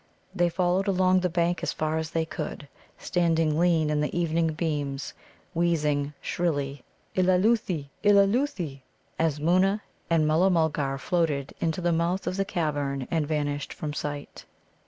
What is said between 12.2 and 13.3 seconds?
of the cavern and